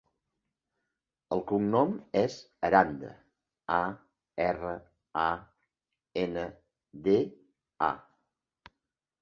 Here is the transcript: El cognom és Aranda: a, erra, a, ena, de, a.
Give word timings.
El 1.35 1.41
cognom 1.51 1.91
és 2.21 2.37
Aranda: 2.69 3.11
a, 3.75 3.81
erra, 4.47 4.73
a, 5.27 5.29
ena, 6.23 6.49
de, 7.09 7.17
a. 7.91 7.95